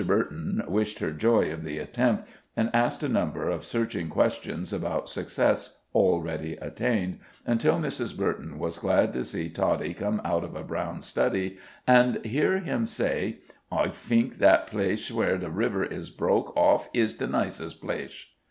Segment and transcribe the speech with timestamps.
[0.07, 5.11] Burton wished her joy of the attempt, and asked a number of searching questions about
[5.11, 8.17] success already attained, until Mrs.
[8.17, 12.87] Burton was glad to see Toddie come out of a brown study and hear him
[12.87, 13.41] say:
[13.71, 18.29] "I fink that placesh where the river is bwoke off izh the nicest placesh."